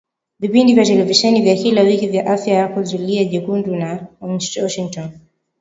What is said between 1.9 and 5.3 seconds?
vya Afya Yako Zulia Jekundu na Washingotn